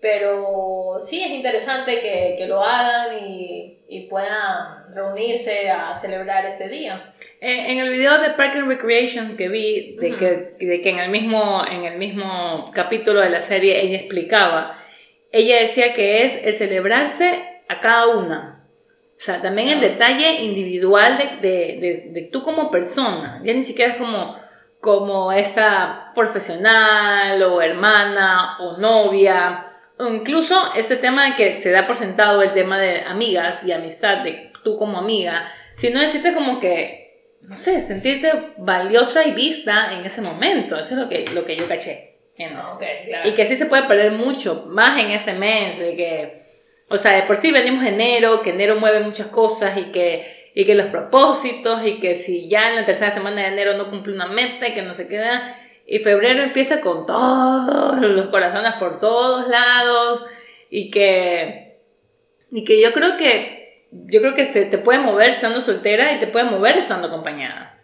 pero 0.00 0.96
sí 0.98 1.22
es 1.22 1.30
interesante 1.30 2.00
que, 2.00 2.36
que 2.38 2.46
lo 2.46 2.62
hagan 2.62 3.18
y, 3.18 3.80
y, 3.86 4.08
puedan 4.08 4.94
reunirse 4.94 5.68
a 5.70 5.94
celebrar 5.94 6.46
este 6.46 6.68
día. 6.68 7.12
Eh, 7.40 7.72
en 7.72 7.80
el 7.80 7.90
video 7.90 8.18
de 8.18 8.30
Park 8.30 8.56
and 8.56 8.68
Recreation 8.68 9.36
que 9.36 9.48
vi, 9.48 9.96
de, 9.96 10.16
que, 10.16 10.64
de 10.64 10.80
que 10.80 10.88
en 10.88 11.00
el, 11.00 11.10
mismo, 11.10 11.62
en 11.70 11.84
el 11.84 11.98
mismo 11.98 12.70
capítulo 12.74 13.20
de 13.20 13.28
la 13.28 13.40
serie 13.40 13.82
ella 13.82 13.98
explicaba, 13.98 14.82
ella 15.32 15.60
decía 15.60 15.92
que 15.92 16.24
es 16.24 16.42
el 16.42 16.54
celebrarse 16.54 17.62
a 17.68 17.80
cada 17.80 18.08
una. 18.16 18.57
O 19.18 19.20
sea, 19.20 19.42
también 19.42 19.68
el 19.68 19.80
detalle 19.80 20.42
individual 20.42 21.18
de, 21.18 21.48
de, 21.48 22.10
de, 22.12 22.22
tú 22.30 22.44
como 22.44 22.70
persona, 22.70 23.42
ya 23.44 23.52
ni 23.52 23.64
siquiera 23.64 23.94
es 23.94 23.98
como, 23.98 24.36
como 24.80 25.32
esta 25.32 26.12
profesional 26.14 27.42
o 27.42 27.60
hermana 27.60 28.58
o 28.60 28.76
novia, 28.76 29.72
o 29.98 30.06
incluso 30.06 30.72
este 30.76 30.94
tema 30.96 31.30
de 31.30 31.34
que 31.34 31.56
se 31.56 31.72
da 31.72 31.84
por 31.84 31.96
sentado 31.96 32.42
el 32.42 32.52
tema 32.52 32.78
de 32.78 33.00
amigas 33.00 33.64
y 33.64 33.72
amistad, 33.72 34.22
de 34.22 34.52
tú 34.62 34.78
como 34.78 34.98
amiga, 34.98 35.52
sino 35.74 36.00
decirte 36.00 36.32
como 36.32 36.60
que, 36.60 37.34
no 37.42 37.56
sé, 37.56 37.80
sentirte 37.80 38.52
valiosa 38.58 39.26
y 39.26 39.32
vista 39.32 39.94
en 39.94 40.06
ese 40.06 40.22
momento, 40.22 40.78
eso 40.78 40.94
es 40.94 41.00
lo 41.00 41.08
que, 41.08 41.24
lo 41.34 41.44
que 41.44 41.56
yo 41.56 41.66
caché. 41.66 42.18
Y 43.24 43.34
que 43.34 43.46
sí 43.46 43.56
se 43.56 43.66
puede 43.66 43.88
perder 43.88 44.12
mucho, 44.12 44.66
más 44.68 44.96
en 44.96 45.10
este 45.10 45.32
mes, 45.32 45.76
de 45.76 45.96
que 45.96 46.47
o 46.88 46.96
sea, 46.96 47.12
de 47.16 47.22
por 47.22 47.36
sí 47.36 47.52
venimos 47.52 47.84
enero, 47.84 48.40
que 48.40 48.50
enero 48.50 48.76
mueve 48.76 49.00
muchas 49.00 49.26
cosas 49.26 49.76
y 49.76 49.92
que, 49.92 50.50
y 50.54 50.64
que 50.64 50.74
los 50.74 50.86
propósitos 50.86 51.84
y 51.84 52.00
que 52.00 52.14
si 52.14 52.48
ya 52.48 52.70
en 52.70 52.76
la 52.76 52.86
tercera 52.86 53.10
semana 53.10 53.42
de 53.42 53.48
enero 53.48 53.76
no 53.76 53.90
cumple 53.90 54.14
una 54.14 54.26
meta 54.26 54.66
y 54.66 54.74
que 54.74 54.82
no 54.82 54.94
se 54.94 55.06
queda. 55.06 55.56
Y 55.86 55.98
febrero 55.98 56.42
empieza 56.42 56.80
con 56.80 57.06
todos 57.06 57.98
los 58.00 58.26
corazones 58.28 58.72
por 58.74 59.00
todos 59.00 59.48
lados 59.48 60.24
y 60.70 60.90
que, 60.90 61.78
y 62.52 62.64
que 62.64 62.80
yo 62.80 62.92
creo 62.92 63.16
que, 63.16 63.86
yo 63.92 64.20
creo 64.20 64.34
que 64.34 64.46
se 64.46 64.64
te 64.64 64.78
puede 64.78 64.98
mover 64.98 65.28
estando 65.28 65.60
soltera 65.60 66.12
y 66.12 66.20
te 66.20 66.26
puede 66.26 66.46
mover 66.46 66.78
estando 66.78 67.08
acompañada. 67.08 67.80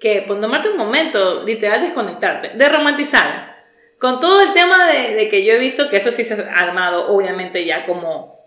Que 0.00 0.22
por 0.22 0.40
tomarte 0.40 0.68
un 0.68 0.76
momento, 0.76 1.44
literal, 1.44 1.82
desconectarte, 1.82 2.50
de 2.56 2.68
romantizar. 2.68 3.56
Con 3.98 4.20
todo 4.20 4.40
el 4.42 4.52
tema 4.52 4.86
de, 4.86 5.16
de 5.16 5.28
que 5.28 5.44
yo 5.44 5.54
he 5.54 5.58
visto 5.58 5.88
que 5.88 5.96
eso 5.96 6.12
sí 6.12 6.22
se 6.22 6.40
ha 6.40 6.54
armado, 6.54 7.08
obviamente 7.08 7.64
ya 7.64 7.84
como 7.84 8.37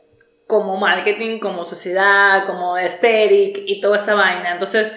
como 0.52 0.76
marketing, 0.76 1.40
como 1.40 1.64
sociedad, 1.64 2.46
como 2.46 2.76
aesthetic 2.76 3.64
y 3.66 3.80
toda 3.80 3.96
esta 3.96 4.16
vaina. 4.16 4.52
Entonces, 4.52 4.94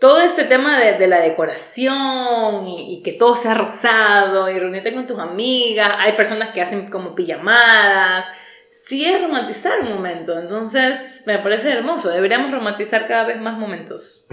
todo 0.00 0.22
este 0.22 0.44
tema 0.44 0.80
de, 0.80 1.06
la 1.06 1.20
decoración 1.20 2.66
y, 2.66 3.02
que 3.02 3.12
todo 3.12 3.36
sea 3.36 3.52
rosado 3.52 4.48
y 4.48 4.58
reunirte 4.58 4.94
con 4.94 5.06
tus 5.06 5.18
amigas, 5.18 5.92
hay 5.98 6.12
personas 6.12 6.54
que 6.54 6.62
hacen 6.62 6.88
como 6.88 7.14
pijamadas, 7.14 8.24
sí 8.70 9.04
es 9.04 9.20
romantizar 9.20 9.78
un 9.80 9.92
momento. 9.92 10.38
Entonces, 10.38 11.22
me 11.26 11.38
parece 11.38 11.70
hermoso. 11.70 12.08
Deberíamos 12.08 12.50
romantizar 12.50 13.06
cada 13.06 13.24
vez 13.24 13.38
más 13.38 13.58
momentos. 13.58 14.26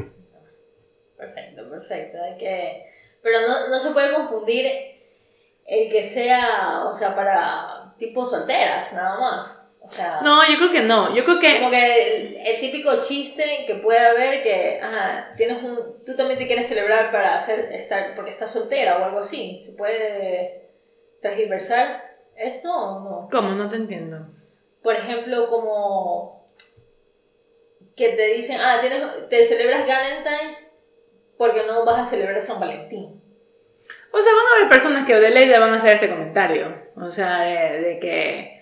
Perfecto, 1.18 1.70
perfecto. 1.70 2.18
Que... 2.40 2.86
Pero 3.22 3.42
no, 3.42 3.68
no 3.68 3.78
se 3.78 3.92
puede 3.92 4.13
confundir 4.13 4.66
el 5.66 5.92
que 5.92 6.01
sea, 6.01 6.86
o 6.86 6.94
sea, 6.94 7.13
para 7.13 7.94
tipos 7.98 8.32
solteras, 8.32 8.94
nada 8.94 9.20
más. 9.20 9.61
O 9.84 9.90
sea, 9.90 10.22
No, 10.24 10.42
yo 10.48 10.58
creo 10.58 10.72
que 10.72 10.82
no. 10.82 11.14
Yo 11.16 11.26
creo 11.26 11.40
que 11.40 11.58
como 11.58 11.72
que 11.72 12.16
el, 12.16 12.38
el 12.38 12.60
típico 12.60 13.02
chiste 13.02 13.66
que 13.66 13.76
puede 13.76 14.00
haber 14.00 14.44
que, 14.44 14.80
ajá, 14.82 15.34
tienes 15.36 15.64
un, 15.64 16.04
tú 16.06 16.16
también 16.16 16.40
te 16.40 16.48
quieres 16.48 16.68
celebrar 16.68 17.12
para 17.12 17.36
hacer, 17.36 17.72
estar, 17.74 18.16
porque 18.16 18.32
estás 18.32 18.54
soltera 18.54 19.00
o 19.00 19.06
algo 19.06 19.20
así. 19.20 19.60
¿Se 19.66 19.72
puede 19.72 20.70
transversar 21.22 22.04
esto 22.36 22.72
o 22.72 23.00
no? 23.00 23.30
¿Cómo? 23.32 23.52
No 23.54 23.68
te 23.70 23.76
entiendo. 23.78 24.28
Por 24.84 24.96
ejemplo, 24.96 25.48
como 25.48 26.50
que 27.96 28.10
te 28.10 28.28
dicen, 28.28 28.58
ah, 28.62 28.78
tienes, 28.82 29.30
te 29.30 29.44
celebras 29.44 29.88
Valentine's 29.88 30.68
porque 31.38 31.64
no 31.66 31.86
vas 31.86 32.00
a 32.00 32.06
celebrar 32.06 32.40
San 32.40 32.60
Valentín. 32.60 33.22
O 34.14 34.22
sea, 34.22 34.34
van 34.34 34.46
a 34.46 34.56
haber 34.58 34.70
personas 34.70 35.06
que 35.06 35.16
de 35.16 35.30
ley 35.30 35.48
le 35.48 35.58
van 35.58 35.74
a 35.74 35.78
hacer 35.78 35.94
ese 35.94 36.10
comentario. 36.10 36.76
O 36.96 37.12
sea, 37.12 37.42
de, 37.42 37.82
de 37.82 38.00
que, 38.00 38.61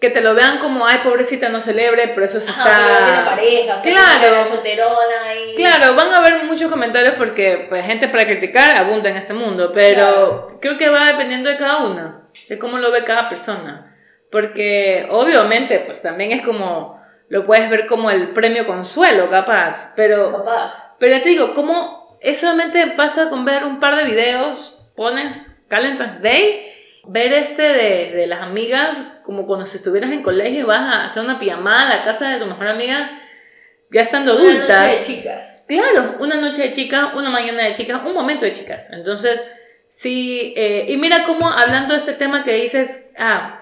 que 0.00 0.08
te 0.10 0.22
lo 0.22 0.34
vean 0.34 0.58
como, 0.58 0.86
ay, 0.86 1.00
pobrecita, 1.04 1.50
no 1.50 1.60
celebre, 1.60 2.08
pero 2.14 2.24
eso 2.24 2.40
se 2.40 2.50
Ajá, 2.50 2.78
no 2.80 2.86
tiene 2.86 3.18
está... 3.18 3.24
pareja, 3.26 3.74
o 3.74 3.78
sea, 3.78 3.92
Claro. 3.92 4.30
como 4.30 4.42
solterona 4.44 5.34
y... 5.34 5.54
Claro, 5.54 5.94
van 5.94 6.12
a 6.14 6.18
haber 6.18 6.44
muchos 6.44 6.70
comentarios 6.70 7.14
porque 7.18 7.66
pues, 7.68 7.84
gente 7.84 8.08
para 8.08 8.24
criticar 8.26 8.76
abunda 8.78 9.10
en 9.10 9.16
este 9.18 9.34
mundo, 9.34 9.72
pero 9.74 10.58
creo 10.60 10.78
que 10.78 10.88
va 10.88 11.04
dependiendo 11.04 11.50
de 11.50 11.58
cada 11.58 11.84
una, 11.84 12.22
de 12.48 12.58
cómo 12.58 12.78
lo 12.78 12.90
ve 12.90 13.04
cada 13.04 13.28
persona. 13.28 13.94
Porque 14.30 15.06
obviamente, 15.10 15.80
pues 15.80 16.00
también 16.00 16.32
es 16.32 16.42
como, 16.46 16.98
lo 17.28 17.44
puedes 17.44 17.68
ver 17.68 17.86
como 17.86 18.10
el 18.10 18.30
premio 18.30 18.66
consuelo, 18.66 19.28
capaz, 19.28 19.92
pero 19.96 20.32
Capaz. 20.32 20.94
Pero 20.98 21.16
ya 21.16 21.22
te 21.22 21.28
digo, 21.30 21.52
¿cómo 21.54 22.16
eso 22.20 22.46
solamente 22.46 22.86
pasa 22.96 23.28
con 23.28 23.44
ver 23.44 23.64
un 23.64 23.80
par 23.80 23.96
de 23.96 24.04
videos? 24.04 24.86
Pones 24.96 25.60
Valentine's 25.70 26.22
Day, 26.22 26.69
ver 27.12 27.32
este 27.32 27.62
de, 27.62 28.12
de 28.14 28.26
las 28.26 28.40
amigas, 28.42 28.96
como 29.24 29.46
cuando 29.46 29.66
si 29.66 29.76
estuvieras 29.78 30.10
en 30.12 30.22
colegio 30.22 30.60
y 30.60 30.62
vas 30.62 30.80
a 30.80 31.04
hacer 31.06 31.22
una 31.22 31.38
pijamada 31.38 31.82
a 31.90 31.96
la 31.98 32.04
casa 32.04 32.28
de 32.30 32.38
tu 32.38 32.46
mejor 32.46 32.68
amiga, 32.68 33.10
ya 33.90 34.02
estando 34.02 34.34
Una 34.34 34.42
noche 34.44 34.56
adultas. 34.56 34.90
de 34.90 35.00
chicas. 35.14 35.64
Claro, 35.66 36.16
una 36.20 36.36
noche 36.36 36.62
de 36.62 36.70
chicas, 36.70 37.14
una 37.14 37.30
mañana 37.30 37.64
de 37.64 37.72
chicas, 37.72 38.00
un 38.04 38.14
momento 38.14 38.44
de 38.44 38.52
chicas. 38.52 38.88
Entonces, 38.92 39.44
sí, 39.88 40.54
eh, 40.56 40.86
y 40.88 40.96
mira 40.96 41.24
cómo 41.24 41.48
hablando 41.48 41.94
de 41.94 41.98
este 42.00 42.12
tema 42.12 42.44
que 42.44 42.52
dices, 42.52 43.10
ah, 43.18 43.56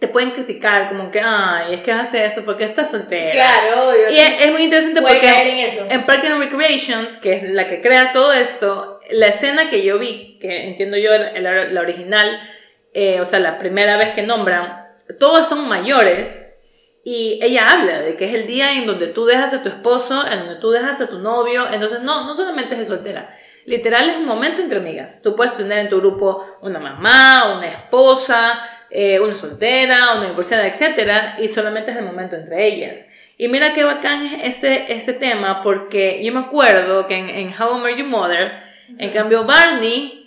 te 0.00 0.06
pueden 0.08 0.30
criticar, 0.30 0.88
como 0.88 1.10
que, 1.10 1.20
ay, 1.20 1.74
es 1.74 1.80
que 1.80 1.90
hace 1.92 2.24
esto 2.24 2.44
porque 2.44 2.64
estás 2.64 2.90
soltera. 2.90 3.32
Claro, 3.32 3.88
obvio. 3.90 4.10
Y 4.10 4.18
es, 4.18 4.42
es 4.42 4.52
muy 4.52 4.62
interesante 4.62 5.00
porque 5.02 5.18
caer 5.20 5.46
en 5.48 5.58
eso. 5.58 5.86
en 5.90 6.06
Park 6.06 6.24
and 6.24 6.38
Recreation, 6.38 7.08
que 7.20 7.32
es 7.34 7.42
la 7.44 7.66
que 7.66 7.80
crea 7.80 8.12
todo 8.12 8.32
esto, 8.32 9.00
la 9.10 9.26
escena 9.26 9.70
que 9.70 9.82
yo 9.82 9.98
vi, 9.98 10.38
que 10.40 10.66
entiendo 10.68 10.96
yo 10.98 11.10
la, 11.16 11.32
la- 11.40 11.64
la 11.64 11.80
original, 11.80 12.38
eh, 13.00 13.20
o 13.20 13.24
sea, 13.24 13.38
la 13.38 13.60
primera 13.60 13.96
vez 13.96 14.10
que 14.10 14.24
nombran, 14.24 14.88
todos 15.20 15.48
son 15.48 15.68
mayores 15.68 16.52
y 17.04 17.38
ella 17.40 17.70
habla 17.70 18.00
de 18.00 18.16
que 18.16 18.24
es 18.24 18.34
el 18.34 18.48
día 18.48 18.72
en 18.72 18.86
donde 18.86 19.06
tú 19.06 19.24
dejas 19.24 19.54
a 19.54 19.62
tu 19.62 19.68
esposo, 19.68 20.26
en 20.26 20.40
donde 20.40 20.56
tú 20.56 20.72
dejas 20.72 21.00
a 21.00 21.06
tu 21.06 21.20
novio, 21.20 21.62
entonces 21.72 22.00
no, 22.02 22.26
no 22.26 22.34
solamente 22.34 22.74
es 22.74 22.80
de 22.80 22.84
soltera. 22.86 23.32
Literal 23.66 24.10
es 24.10 24.16
un 24.16 24.24
momento 24.24 24.62
entre 24.62 24.78
amigas. 24.78 25.22
Tú 25.22 25.36
puedes 25.36 25.56
tener 25.56 25.78
en 25.78 25.88
tu 25.88 25.98
grupo 26.00 26.44
una 26.60 26.80
mamá, 26.80 27.56
una 27.56 27.68
esposa, 27.68 28.68
eh, 28.90 29.20
una 29.20 29.36
soltera, 29.36 30.14
una 30.16 30.30
divorciada, 30.30 30.66
etc. 30.66 31.38
Y 31.38 31.46
solamente 31.46 31.92
es 31.92 31.98
el 31.98 32.04
momento 32.04 32.34
entre 32.34 32.66
ellas. 32.66 33.06
Y 33.36 33.46
mira 33.46 33.74
qué 33.74 33.84
bacán 33.84 34.26
es 34.26 34.56
este, 34.56 34.92
este 34.92 35.12
tema, 35.12 35.62
porque 35.62 36.20
yo 36.24 36.32
me 36.32 36.40
acuerdo 36.40 37.06
que 37.06 37.14
en, 37.14 37.28
en 37.28 37.54
How 37.56 37.78
I 37.78 37.80
Met 37.80 37.96
Your 37.98 38.08
Mother, 38.08 38.52
en 38.98 39.10
cambio 39.10 39.44
Barney 39.44 40.17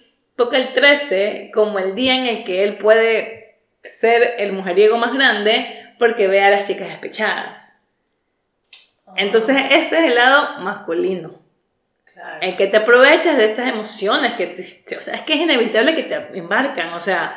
toca 0.43 0.57
el 0.57 0.73
13 0.73 1.51
como 1.53 1.79
el 1.79 1.93
día 1.95 2.15
en 2.15 2.25
el 2.25 2.43
que 2.43 2.63
él 2.63 2.77
puede 2.77 3.57
ser 3.83 4.35
el 4.37 4.53
mujeriego 4.53 4.97
más 4.97 5.13
grande 5.13 5.93
porque 5.99 6.27
ve 6.27 6.41
a 6.43 6.49
las 6.49 6.67
chicas 6.67 6.87
despechadas. 6.89 7.59
Entonces 9.15 9.55
este 9.71 9.97
es 9.97 10.03
el 10.05 10.15
lado 10.15 10.59
masculino, 10.61 11.39
Claro. 12.13 12.37
en 12.41 12.55
que 12.57 12.67
te 12.67 12.77
aprovechas 12.77 13.37
de 13.37 13.45
estas 13.45 13.67
emociones, 13.69 14.33
que 14.33 14.47
te- 14.47 14.97
o 14.97 15.01
sea, 15.01 15.15
es 15.15 15.21
que 15.23 15.33
es 15.33 15.39
inevitable 15.39 15.95
que 15.95 16.03
te 16.03 16.15
embarcan, 16.37 16.93
o 16.93 16.99
sea, 16.99 17.35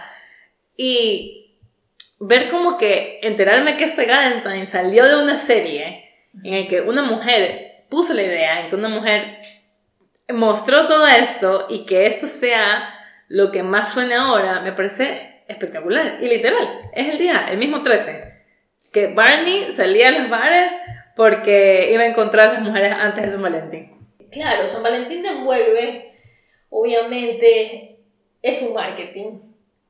y 0.77 1.57
ver 2.21 2.49
como 2.51 2.79
que 2.79 3.19
enterarme 3.23 3.77
que 3.77 3.85
este 3.85 4.07
Valentine 4.07 4.67
salió 4.67 5.07
de 5.07 5.23
una 5.23 5.37
serie 5.39 6.11
en 6.43 6.55
el 6.55 6.69
que 6.69 6.81
una 6.83 7.03
mujer 7.03 7.85
puso 7.89 8.15
la 8.15 8.23
idea, 8.23 8.61
en 8.61 8.71
que 8.71 8.77
una 8.77 8.89
mujer 8.89 9.39
mostró 10.33 10.87
todo 10.87 11.07
esto 11.07 11.67
y 11.69 11.85
que 11.87 12.07
esto 12.07 12.27
sea 12.27 12.94
lo 13.29 13.51
que 13.51 13.63
más 13.63 13.93
suene 13.93 14.15
ahora, 14.15 14.61
me 14.61 14.73
parece 14.73 15.43
espectacular. 15.49 16.19
Y 16.21 16.29
literal, 16.29 16.91
es 16.93 17.09
el 17.09 17.19
día, 17.19 17.47
el 17.51 17.59
mismo 17.59 17.83
13, 17.83 18.35
que 18.93 19.09
Barney 19.09 19.73
salía 19.73 20.09
a 20.09 20.13
los 20.13 20.31
bares 20.31 20.73
porque 21.17 21.91
iba 21.93 22.03
a 22.03 22.07
encontrar 22.07 22.49
a 22.49 22.53
las 22.55 22.63
mujeres 22.63 22.93
antes 22.93 23.25
de 23.25 23.31
San 23.31 23.43
Valentín. 23.43 23.93
Claro, 24.31 24.67
San 24.67 24.83
Valentín 24.83 25.23
te 25.23 25.29
envuelve, 25.29 26.13
obviamente, 26.71 27.99
es 28.43 28.63
un 28.63 28.75
marketing. 28.75 29.41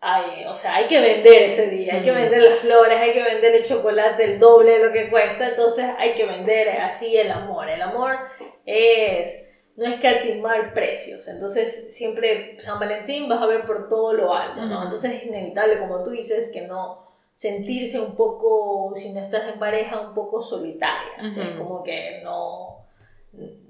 Hay, 0.00 0.44
o 0.44 0.54
sea, 0.54 0.74
hay 0.76 0.86
que 0.86 1.00
vender 1.00 1.44
ese 1.44 1.70
día, 1.70 1.94
hay 1.94 2.02
que 2.02 2.10
Ujú. 2.10 2.20
vender 2.20 2.42
las 2.42 2.58
flores, 2.58 2.98
hay 2.98 3.12
que 3.14 3.22
vender 3.22 3.54
el 3.54 3.64
chocolate 3.64 4.22
el 4.24 4.38
doble 4.38 4.72
de 4.78 4.86
lo 4.86 4.92
que 4.92 5.08
cuesta, 5.08 5.48
entonces 5.48 5.86
hay 5.98 6.12
que 6.12 6.26
vender 6.26 6.68
así 6.80 7.16
el 7.16 7.30
amor. 7.30 7.70
El 7.70 7.80
amor 7.80 8.18
es, 8.66 9.48
no 9.76 9.85
es 9.87 10.00
catimar 10.00 10.73
precios, 10.73 11.26
entonces 11.28 11.95
siempre 11.95 12.57
San 12.61 12.78
Valentín 12.78 13.28
vas 13.28 13.43
a 13.43 13.47
ver 13.47 13.64
por 13.64 13.88
todo 13.88 14.12
lo 14.12 14.33
alto, 14.33 14.64
¿no? 14.66 14.83
Entonces 14.85 15.12
es 15.12 15.23
inevitable, 15.25 15.78
como 15.78 16.02
tú 16.04 16.11
dices, 16.11 16.50
que 16.52 16.62
no 16.62 17.02
sentirse 17.35 17.99
un 17.99 18.14
poco, 18.14 18.95
si 18.95 19.12
no 19.12 19.21
estás 19.21 19.49
en 19.49 19.59
pareja, 19.59 19.99
un 20.00 20.14
poco 20.14 20.40
solitaria, 20.40 21.12
o 21.25 21.28
sea, 21.28 21.49
Ujú. 21.49 21.59
como 21.59 21.83
que 21.83 22.21
no, 22.23 22.85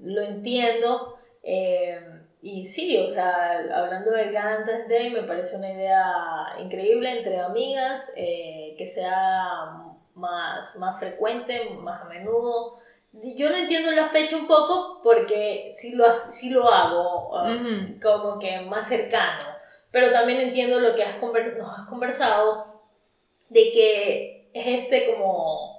lo 0.01 0.21
entiendo. 0.21 1.15
eh, 1.41 1.99
y 2.41 2.63
sí, 2.65 2.95
o 2.97 3.07
sea, 3.07 3.57
hablando 3.73 4.11
del 4.11 4.31
Valentine's 4.31 4.87
Day, 4.87 5.09
me 5.09 5.23
parece 5.23 5.55
una 5.55 5.71
idea 5.71 6.03
increíble 6.59 7.17
entre 7.17 7.39
amigas, 7.39 8.13
eh, 8.15 8.75
que 8.77 8.85
sea 8.85 9.71
más, 10.13 10.75
más 10.75 10.99
frecuente, 10.99 11.67
más 11.71 12.01
a 12.01 12.05
menudo. 12.05 12.75
Yo 13.23 13.49
no 13.49 13.55
entiendo 13.55 13.91
la 13.91 14.09
fecha 14.09 14.35
un 14.35 14.47
poco 14.47 15.01
porque 15.03 15.71
sí 15.73 15.95
lo, 15.95 16.11
sí 16.13 16.49
lo 16.49 16.69
hago 16.69 17.29
uh, 17.29 17.55
Ujú. 17.55 17.99
como 18.01 18.39
que 18.39 18.59
más 18.61 18.87
cercano, 18.87 19.45
pero 19.91 20.11
también 20.11 20.41
entiendo 20.41 20.79
lo 20.79 20.95
que 20.95 21.03
has 21.03 21.21
nos 21.21 21.79
has 21.79 21.87
conversado 21.87 22.81
de 23.49 23.71
que 23.71 24.49
es 24.53 24.83
este 24.83 25.13
como 25.13 25.75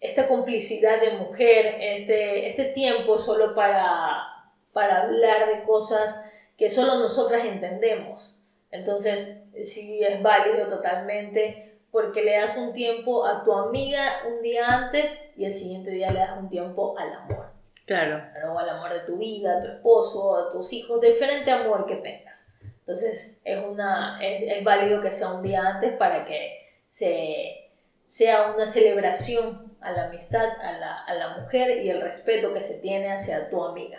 esta 0.00 0.26
complicidad 0.26 1.00
de 1.00 1.12
mujer, 1.12 1.76
este, 1.80 2.48
este 2.48 2.64
tiempo 2.64 3.18
solo 3.18 3.54
para, 3.54 4.26
para 4.72 5.02
hablar 5.02 5.48
de 5.48 5.62
cosas 5.62 6.20
que 6.58 6.68
solo 6.68 6.96
nosotras 6.96 7.44
entendemos. 7.44 8.36
Entonces, 8.72 9.38
sí 9.62 10.02
es 10.02 10.20
válido 10.22 10.68
totalmente 10.68 11.71
porque 11.92 12.24
le 12.24 12.38
das 12.38 12.56
un 12.56 12.72
tiempo 12.72 13.24
a 13.24 13.44
tu 13.44 13.52
amiga 13.52 14.22
un 14.26 14.42
día 14.42 14.66
antes 14.66 15.20
y 15.36 15.44
el 15.44 15.54
siguiente 15.54 15.90
día 15.90 16.10
le 16.10 16.18
das 16.18 16.38
un 16.38 16.48
tiempo 16.48 16.98
al 16.98 17.12
amor. 17.12 17.52
Claro. 17.84 18.24
¿no? 18.42 18.58
al 18.58 18.68
amor 18.70 18.92
de 18.92 19.00
tu 19.00 19.18
vida, 19.18 19.58
a 19.58 19.60
tu 19.60 19.68
esposo, 19.68 20.36
a 20.36 20.50
tus 20.50 20.72
hijos, 20.72 21.00
diferente 21.00 21.50
amor 21.50 21.84
que 21.86 21.96
tengas. 21.96 22.44
Entonces 22.80 23.38
es, 23.44 23.64
una, 23.64 24.18
es, 24.22 24.58
es 24.58 24.64
válido 24.64 25.02
que 25.02 25.12
sea 25.12 25.28
un 25.28 25.42
día 25.42 25.60
antes 25.66 25.92
para 25.96 26.24
que 26.24 26.80
se, 26.86 27.70
sea 28.04 28.52
una 28.54 28.66
celebración 28.66 29.72
a 29.80 29.92
la 29.92 30.06
amistad, 30.06 30.48
a 30.62 30.78
la, 30.78 30.96
a 31.04 31.14
la 31.14 31.38
mujer 31.38 31.84
y 31.84 31.90
el 31.90 32.00
respeto 32.00 32.54
que 32.54 32.62
se 32.62 32.78
tiene 32.78 33.12
hacia 33.12 33.50
tu 33.50 33.62
amiga. 33.62 33.98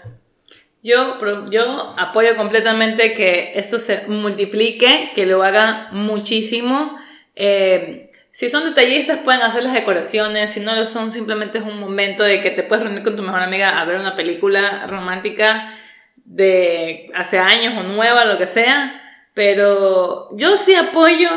Yo, 0.81 1.17
yo 1.49 1.93
apoyo 1.97 2.35
completamente 2.35 3.13
que 3.13 3.57
esto 3.57 3.79
se 3.79 4.07
multiplique, 4.07 5.11
que 5.13 5.25
lo 5.25 5.43
hagan 5.43 5.89
muchísimo. 5.91 6.97
Eh, 7.35 8.11
si 8.31 8.49
son 8.49 8.65
detallistas 8.65 9.19
pueden 9.19 9.41
hacer 9.41 9.63
las 9.63 9.73
decoraciones, 9.73 10.51
si 10.51 10.59
no 10.59 10.75
lo 10.75 10.85
son 10.85 11.11
simplemente 11.11 11.59
es 11.59 11.65
un 11.65 11.79
momento 11.79 12.23
de 12.23 12.41
que 12.41 12.49
te 12.49 12.63
puedes 12.63 12.83
reunir 12.83 13.03
con 13.03 13.15
tu 13.15 13.21
mejor 13.21 13.41
amiga 13.41 13.79
a 13.79 13.85
ver 13.85 13.99
una 13.99 14.15
película 14.15 14.87
romántica 14.87 15.77
de 16.25 17.11
hace 17.13 17.37
años 17.37 17.75
o 17.77 17.83
nueva, 17.83 18.25
lo 18.25 18.37
que 18.37 18.47
sea. 18.47 18.99
Pero 19.33 20.29
yo 20.35 20.57
sí 20.57 20.75
apoyo, 20.75 21.29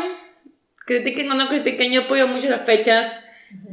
critiquen 0.85 1.31
o 1.31 1.35
no 1.35 1.47
critiquen, 1.47 1.91
yo 1.91 2.01
apoyo 2.01 2.27
mucho 2.27 2.49
las 2.49 2.61
fechas 2.61 3.23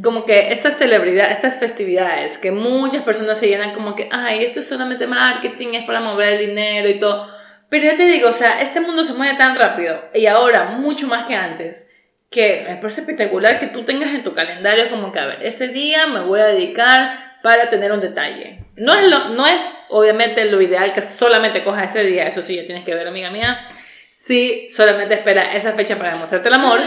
como 0.02 0.25
que 0.25 0.52
estas 0.52 0.76
celebridades, 0.76 1.33
estas 1.33 1.59
festividades, 1.59 2.38
que 2.38 2.52
muchas 2.52 3.02
personas 3.02 3.38
se 3.38 3.49
llenan 3.49 3.75
como 3.75 3.95
que, 3.95 4.09
ay, 4.12 4.45
esto 4.45 4.61
es 4.61 4.69
solamente 4.69 5.07
marketing, 5.07 5.69
es 5.75 5.85
para 5.85 6.00
mover 6.00 6.35
el 6.35 6.47
dinero 6.47 6.88
y 6.88 6.99
todo. 6.99 7.28
Pero 7.69 7.87
ya 7.87 7.97
te 7.97 8.04
digo, 8.04 8.28
o 8.28 8.33
sea, 8.33 8.61
este 8.61 8.81
mundo 8.81 9.02
se 9.02 9.14
mueve 9.14 9.37
tan 9.37 9.57
rápido 9.57 10.00
y 10.14 10.26
ahora 10.26 10.76
mucho 10.76 11.09
más 11.09 11.26
que 11.26 11.35
antes, 11.35 11.90
que 12.35 12.67
me 12.69 12.76
parece 12.76 13.03
espectacular 13.03 13.61
que 13.61 13.69
tú 13.69 13.85
tengas 13.85 14.12
en 14.12 14.25
tu 14.25 14.35
calendario 14.35 14.91
como 14.91 15.12
que, 15.12 15.21
a 15.21 15.26
ver, 15.26 15.47
este 15.47 15.69
día 15.69 16.09
me 16.09 16.21
voy 16.23 16.41
a 16.41 16.47
dedicar 16.47 17.38
para 17.45 17.71
tener 17.71 17.93
un 17.93 18.00
detalle. 18.00 18.64
No 18.75 18.93
es, 18.93 19.09
lo, 19.09 19.29
no 19.29 19.47
es 19.47 19.62
obviamente 19.88 20.45
lo 20.47 20.61
ideal 20.61 20.93
que 20.93 21.00
solamente 21.00 21.62
cojas 21.62 21.95
ese 21.95 22.05
día, 22.05 22.26
eso 22.26 22.43
sí, 22.43 22.57
ya 22.57 22.67
tienes 22.67 22.85
que 22.85 22.93
ver, 22.93 23.07
amiga 23.07 23.31
mía. 23.31 23.69
Sí, 24.11 24.67
solamente 24.69 25.14
espera 25.14 25.55
esa 25.55 25.75
fecha 25.75 25.97
para 25.97 26.12
demostrarte 26.12 26.49
el 26.49 26.55
amor. 26.55 26.81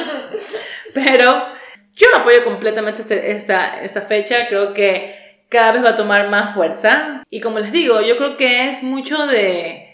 Pero 0.94 1.48
yo 1.94 2.08
apoyo 2.14 2.44
completamente 2.44 3.02
esta, 3.32 3.82
esta 3.82 4.02
fecha, 4.02 4.50
creo 4.50 4.74
que 4.74 5.46
cada 5.48 5.72
vez 5.72 5.86
va 5.86 5.90
a 5.92 5.96
tomar 5.96 6.28
más 6.28 6.56
fuerza. 6.56 7.24
Y 7.30 7.40
como 7.40 7.60
les 7.60 7.72
digo, 7.72 8.02
yo 8.02 8.18
creo 8.18 8.36
que 8.36 8.70
es 8.70 8.84
mucho 8.84 9.28
de 9.28 9.87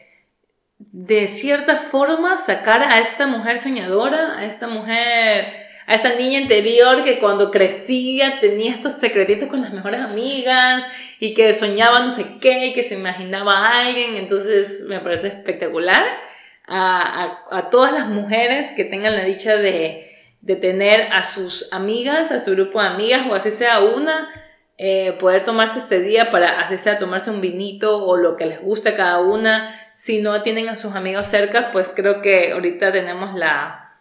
de 0.94 1.28
cierta 1.28 1.78
forma 1.78 2.38
sacar 2.38 2.84
a 2.84 3.00
esta 3.00 3.26
mujer 3.26 3.58
soñadora, 3.58 4.38
a 4.38 4.46
esta 4.46 4.68
mujer, 4.68 5.52
a 5.88 5.96
esta 5.96 6.14
niña 6.14 6.40
interior 6.40 7.04
que 7.04 7.18
cuando 7.18 7.50
crecía 7.50 8.40
tenía 8.40 8.74
estos 8.74 8.94
secretitos 8.94 9.50
con 9.50 9.64
las 9.64 9.74
mejores 9.74 10.02
amigas 10.02 10.86
y 11.20 11.34
que 11.34 11.52
soñaba 11.56 12.02
no 12.02 12.12
sé 12.12 12.38
qué 12.40 12.68
y 12.68 12.74
que 12.74 12.84
se 12.84 12.94
imaginaba 12.94 13.58
a 13.58 13.88
alguien. 13.88 14.18
Entonces 14.18 14.86
me 14.88 15.00
parece 15.00 15.30
espectacular 15.30 16.06
a, 16.68 17.40
a, 17.50 17.70
todas 17.72 17.92
las 17.92 18.08
mujeres 18.08 18.72
que 18.76 18.86
tengan 18.86 19.16
la 19.16 19.24
dicha 19.24 19.58
de, 19.58 20.12
de, 20.42 20.56
tener 20.56 21.12
a 21.12 21.24
sus 21.24 21.74
amigas, 21.74 22.32
a 22.32 22.38
su 22.38 22.52
grupo 22.52 22.80
de 22.80 22.90
amigas 22.90 23.26
o 23.28 23.34
así 23.34 23.50
sea 23.50 23.80
una. 23.80 24.30
Eh, 24.78 25.16
poder 25.20 25.46
tomarse 25.46 25.78
este 25.78 26.00
día 26.00 26.32
para 26.32 26.60
así 26.62 26.78
sea 26.78 26.98
tomarse 26.98 27.30
un 27.30 27.42
vinito 27.42 28.04
o 28.06 28.18
lo 28.18 28.36
que 28.36 28.48
les 28.48 28.60
guste 28.60 28.90
a 28.90 28.96
cada 28.96 29.20
una 29.20 29.80
si 29.94 30.22
no 30.22 30.42
tienen 30.42 30.70
a 30.70 30.76
sus 30.76 30.96
amigos 30.96 31.28
cerca, 31.28 31.72
pues 31.72 31.94
creo 31.96 32.22
que 32.22 32.52
ahorita 32.52 32.92
tenemos 32.92 33.36
la, 33.36 33.96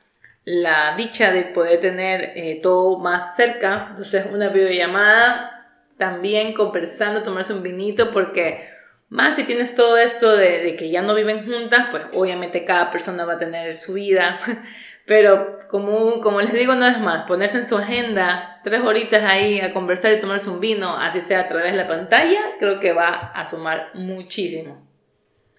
la 0.45 0.97
dicha 0.97 1.31
de 1.33 1.45
poder 1.45 1.81
tener 1.81 2.33
eh, 2.35 2.61
todo 2.63 2.99
más 2.99 3.37
cerca. 3.37 3.89
Entonces, 3.91 4.27
una 4.31 4.49
videollamada, 4.49 5.69
también 5.99 6.55
conversando, 6.55 7.23
tomarse 7.23 7.53
un 7.53 7.63
vinito, 7.63 8.11
porque 8.13 8.69
más 9.09 9.37
si 9.37 9.45
tienes 9.45 9.77
todo 9.77 9.99
esto 9.99 10.35
de, 10.37 10.63
de, 10.63 10.77
que 10.77 10.91
ya 10.91 11.03
no 11.03 11.15
viven 11.15 11.45
juntas, 11.45 11.89
pues 11.91 12.05
obviamente 12.15 12.65
cada 12.65 12.91
persona 12.91 13.25
va 13.25 13.35
a 13.35 13.39
tener 13.39 13.77
su 13.77 13.95
vida. 13.95 14.41
Pero 15.13 15.59
como, 15.69 16.23
como 16.23 16.41
les 16.41 16.55
digo, 16.55 16.75
no 16.75 16.87
es 16.87 16.99
más, 16.99 17.27
ponerse 17.27 17.59
en 17.59 17.67
su 17.67 17.77
agenda 17.77 18.63
tres 18.65 18.81
horitas 18.81 19.23
ahí 19.31 19.61
a 19.61 19.75
conversar 19.75 20.15
y 20.15 20.23
tomarse 20.23 20.49
un 20.49 20.59
vino, 20.59 20.97
así 20.97 21.21
sea 21.21 21.41
a 21.41 21.49
través 21.49 21.73
de 21.73 21.77
la 21.77 21.87
pantalla, 21.87 22.41
creo 22.59 22.81
que 22.81 22.95
va 22.95 23.31
a 23.35 23.45
sumar 23.45 23.91
muchísimo. 23.93 24.79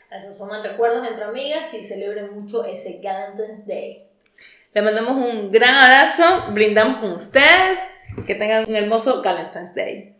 Eso 0.10 0.34
suman 0.34 0.64
recuerdos 0.64 1.08
entre 1.08 1.26
amigas 1.26 1.72
y 1.76 1.84
celebren 1.84 2.34
mucho 2.34 2.66
ese 2.66 3.00
Valentine's 3.04 3.68
Day. 3.68 4.08
Le 4.74 4.82
mandamos 4.82 5.24
un 5.24 5.52
gran 5.52 5.76
abrazo, 5.76 6.48
brindamos 6.52 7.00
con 7.00 7.12
ustedes, 7.12 7.78
que 8.26 8.34
tengan 8.34 8.68
un 8.68 8.76
hermoso 8.76 9.22
Valentine's 9.22 9.76
Day. 9.76 10.16